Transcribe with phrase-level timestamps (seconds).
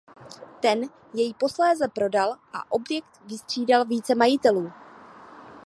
[0.63, 0.79] Ten
[1.13, 4.71] jej posléze prodal a objekt vystřídal více majitelů.